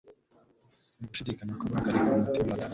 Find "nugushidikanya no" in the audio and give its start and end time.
0.97-1.57